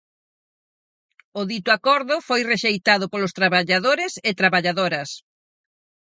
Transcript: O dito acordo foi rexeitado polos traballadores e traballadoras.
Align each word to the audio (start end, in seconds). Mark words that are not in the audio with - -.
O 1.39 1.41
dito 1.51 1.69
acordo 1.77 2.15
foi 2.27 2.41
rexeitado 2.51 3.05
polos 3.13 3.35
traballadores 3.39 4.13
e 4.29 4.31
traballadoras. 4.41 5.09